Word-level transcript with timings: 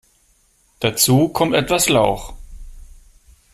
Dazu 0.79 1.29
kommt 1.29 1.53
etwas 1.53 1.87
Lauch. 1.87 2.33